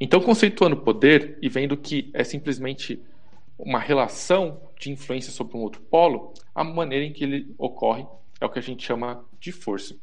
[0.00, 3.02] Então, conceituando poder e vendo que é simplesmente
[3.58, 8.06] uma relação de influência sobre um outro polo, a maneira em que ele ocorre
[8.40, 9.94] é o que a gente chama de força.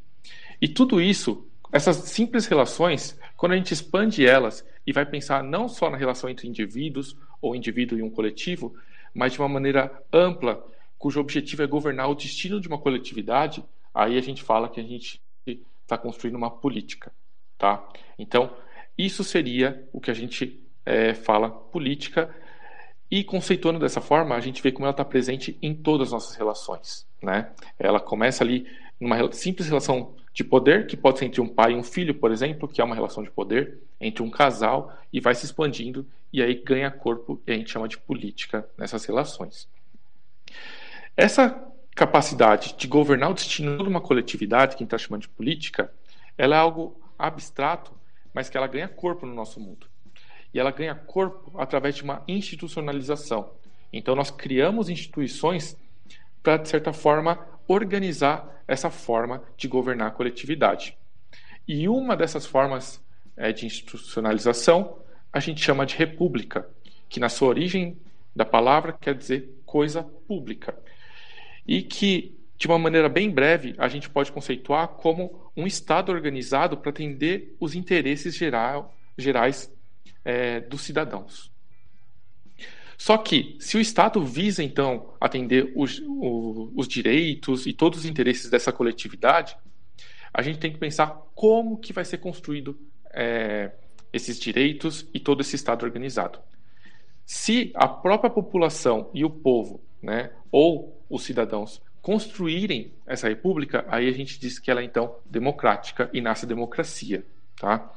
[0.61, 5.67] E tudo isso, essas simples relações, quando a gente expande elas e vai pensar não
[5.67, 8.75] só na relação entre indivíduos ou indivíduo e um coletivo,
[9.13, 10.63] mas de uma maneira ampla,
[10.99, 14.83] cujo objetivo é governar o destino de uma coletividade, aí a gente fala que a
[14.83, 15.19] gente
[15.81, 17.11] está construindo uma política,
[17.57, 17.87] tá?
[18.19, 18.51] Então,
[18.97, 22.33] isso seria o que a gente é, fala política
[23.09, 26.35] e conceituando dessa forma, a gente vê como ela está presente em todas as nossas
[26.35, 27.07] relações.
[27.21, 27.49] Né?
[27.79, 28.67] Ela começa ali
[28.99, 32.31] numa simples relação de poder, que pode ser entre um pai e um filho, por
[32.31, 36.41] exemplo, que é uma relação de poder, entre um casal, e vai se expandindo, e
[36.43, 39.67] aí ganha corpo, e a gente chama de política nessas relações.
[41.15, 41.63] Essa
[41.95, 45.91] capacidade de governar o destino de uma coletividade, que a gente está chamando de política,
[46.37, 47.91] ela é algo abstrato,
[48.37, 49.87] mas que ela ganha corpo no nosso mundo
[50.53, 53.49] e ela ganha corpo através de uma institucionalização.
[53.91, 55.75] Então, nós criamos instituições
[56.43, 60.95] para, de certa forma, organizar essa forma de governar a coletividade.
[61.67, 63.03] E uma dessas formas
[63.35, 64.99] é, de institucionalização
[65.33, 66.69] a gente chama de república,
[67.09, 67.97] que na sua origem
[68.35, 70.77] da palavra quer dizer coisa pública.
[71.67, 76.77] E que, de uma maneira bem breve, a gente pode conceituar como um Estado organizado
[76.77, 79.71] para atender os interesses geral, gerais
[80.25, 81.51] é, dos cidadãos.
[82.97, 88.49] Só que, se o Estado visa, então, atender os, os direitos e todos os interesses
[88.49, 89.55] dessa coletividade,
[90.33, 92.77] a gente tem que pensar como que vai ser construído
[93.13, 93.71] é,
[94.11, 96.39] esses direitos e todo esse Estado organizado.
[97.23, 104.07] Se a própria população e o povo, né, ou os cidadãos, construírem essa república, aí
[104.07, 107.25] a gente diz que ela é, então, democrática e nasce democracia.
[107.59, 107.93] Tá?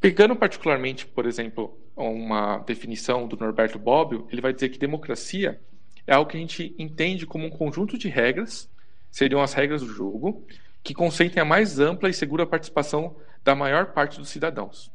[0.00, 5.60] Pegando particularmente, por exemplo, uma definição do Norberto Bobbio, ele vai dizer que democracia
[6.06, 8.70] é algo que a gente entende como um conjunto de regras,
[9.10, 10.46] seriam as regras do jogo,
[10.80, 14.88] que consentem a mais ampla e segura participação da maior parte dos cidadãos,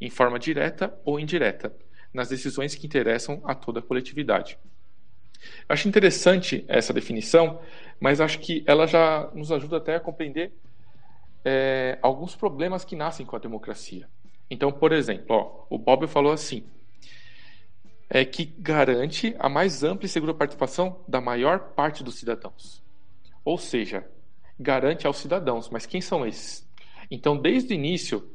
[0.00, 1.72] em forma direta ou indireta,
[2.12, 4.58] nas decisões que interessam a toda a coletividade.
[5.68, 7.60] Acho interessante essa definição,
[8.00, 10.52] mas acho que ela já nos ajuda até a compreender
[11.44, 14.08] é, alguns problemas que nascem com a democracia.
[14.50, 16.64] Então, por exemplo, ó, o Bob falou assim:
[18.08, 22.82] é que garante a mais ampla e segura participação da maior parte dos cidadãos.
[23.44, 24.04] Ou seja,
[24.58, 26.66] garante aos cidadãos, mas quem são esses?
[27.10, 28.28] Então, desde o início,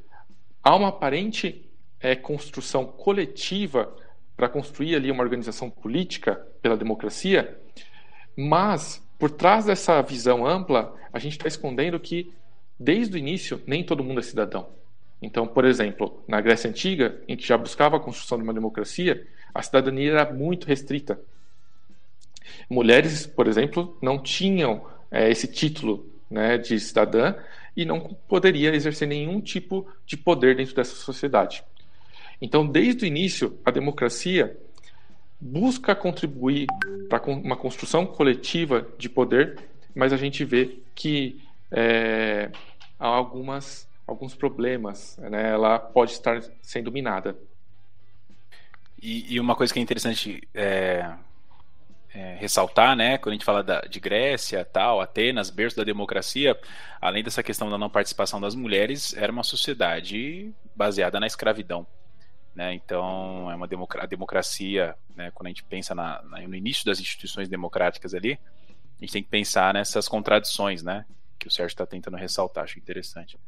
[0.64, 1.70] há uma aparente
[2.00, 3.96] é, construção coletiva
[4.42, 7.60] para construir ali uma organização política pela democracia,
[8.36, 12.34] mas por trás dessa visão ampla, a gente está escondendo que,
[12.80, 14.70] desde o início, nem todo mundo é cidadão.
[15.22, 19.28] Então, por exemplo, na Grécia Antiga, em que já buscava a construção de uma democracia,
[19.54, 21.22] a cidadania era muito restrita.
[22.68, 27.36] Mulheres, por exemplo, não tinham é, esse título né, de cidadã
[27.78, 31.64] e não poderia exercer nenhum tipo de poder dentro dessa sociedade.
[32.42, 34.58] Então, desde o início, a democracia
[35.40, 36.68] busca contribuir
[37.10, 39.60] para uma construção coletiva de poder,
[39.94, 41.42] mas a gente vê que
[41.72, 42.50] é,
[43.00, 45.52] há algumas alguns problemas, né?
[45.52, 47.38] ela pode estar sendo minada.
[49.02, 51.14] E, e uma coisa que é interessante é,
[52.14, 56.60] é, ressaltar, né, quando a gente fala da, de Grécia, tal, Atenas, berço da democracia,
[57.00, 61.88] além dessa questão da não participação das mulheres, era uma sociedade baseada na escravidão.
[62.54, 62.74] Né?
[62.74, 63.68] Então, é uma
[64.00, 68.38] a democracia, né, quando a gente pensa na, na, no início das instituições democráticas ali,
[68.98, 71.06] a gente tem que pensar nessas contradições, né,
[71.40, 73.40] que o Sérgio está tentando ressaltar, acho interessante.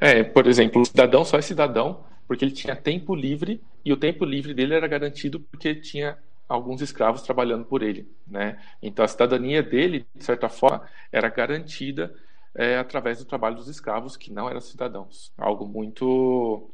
[0.00, 3.96] É, por exemplo, o cidadão só é cidadão porque ele tinha tempo livre e o
[3.96, 6.18] tempo livre dele era garantido porque tinha
[6.48, 8.60] alguns escravos trabalhando por ele, né?
[8.82, 12.14] Então a cidadania dele, de certa forma, era garantida
[12.54, 15.32] é, através do trabalho dos escravos que não eram cidadãos.
[15.36, 16.70] Algo muito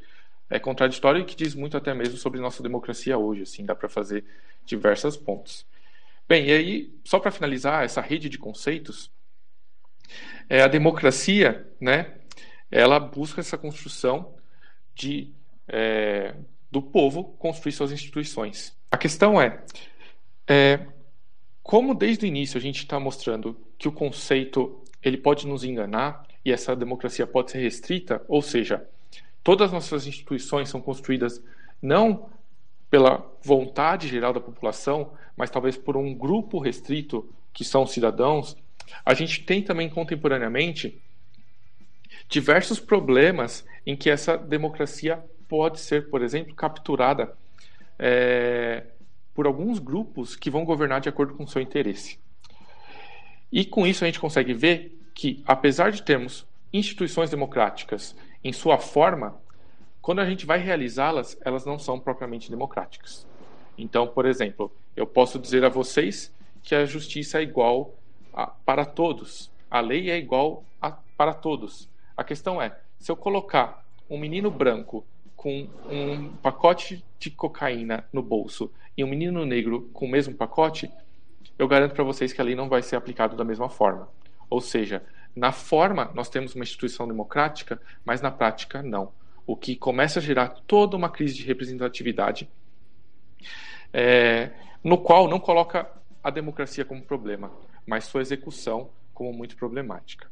[0.50, 3.88] é contraditório e que diz muito até mesmo sobre nossa democracia hoje, assim, dá para
[3.88, 4.25] fazer
[4.64, 5.66] diversos pontos.
[6.28, 9.10] Bem, e aí, só para finalizar essa rede de conceitos,
[10.48, 12.14] é, a democracia, né,
[12.70, 14.34] ela busca essa construção
[14.94, 15.32] de
[15.66, 16.34] é,
[16.70, 18.76] do povo construir suas instituições.
[18.90, 19.62] A questão é,
[20.46, 20.86] é
[21.62, 26.26] como desde o início a gente está mostrando que o conceito ele pode nos enganar
[26.44, 28.88] e essa democracia pode ser restrita, ou seja,
[29.42, 31.42] todas as nossas instituições são construídas
[31.80, 32.28] não
[32.90, 38.56] pela vontade geral da população, mas talvez por um grupo restrito que são cidadãos,
[39.04, 41.00] a gente tem também contemporaneamente
[42.28, 47.34] diversos problemas em que essa democracia pode ser, por exemplo, capturada
[47.98, 48.84] é,
[49.34, 52.18] por alguns grupos que vão governar de acordo com o seu interesse.
[53.50, 58.14] E com isso a gente consegue ver que, apesar de termos instituições democráticas
[58.44, 59.40] em sua forma,
[60.00, 63.26] quando a gente vai realizá-las, elas não são propriamente democráticas.
[63.76, 67.94] Então, por exemplo, eu posso dizer a vocês que a justiça é igual
[68.32, 71.88] a, para todos, a lei é igual a, para todos.
[72.16, 75.06] A questão é, se eu colocar um menino branco
[75.36, 80.90] com um pacote de cocaína no bolso e um menino negro com o mesmo pacote,
[81.58, 84.08] eu garanto para vocês que a lei não vai ser aplicada da mesma forma.
[84.49, 85.05] Ou seja,
[85.35, 89.12] na forma nós temos uma instituição democrática, mas na prática não.
[89.46, 92.49] O que começa a gerar toda uma crise de representatividade,
[93.93, 94.50] é,
[94.82, 95.90] no qual não coloca
[96.23, 97.50] a democracia como problema,
[97.87, 100.26] mas sua execução como muito problemática.